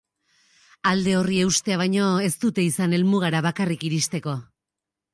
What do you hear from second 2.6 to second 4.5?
izan helmugara bakarrik iristeko.